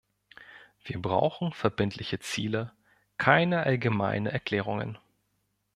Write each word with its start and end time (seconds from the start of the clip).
Wir 0.83 0.99
brauchen 0.99 1.53
verbindliche 1.53 2.17
Ziele, 2.17 2.71
keine 3.19 3.61
allgemeine 3.67 4.31
Erklärungen. 4.31 4.97